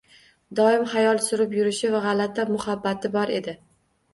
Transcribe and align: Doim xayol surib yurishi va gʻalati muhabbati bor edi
Doim 0.59 0.85
xayol 0.93 1.21
surib 1.27 1.53
yurishi 1.57 1.91
va 1.97 2.01
gʻalati 2.07 2.47
muhabbati 2.55 3.13
bor 3.19 3.35
edi 3.37 3.57